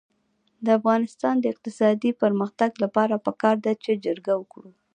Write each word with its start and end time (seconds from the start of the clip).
د 0.65 0.67
افغانستان 0.79 1.35
د 1.39 1.45
اقتصادي 1.53 2.11
پرمختګ 2.21 2.71
لپاره 2.83 3.15
پکار 3.27 3.55
ده 3.65 3.73
چې 3.83 3.91
جرګه 4.05 4.33
وکړو. 4.37 4.69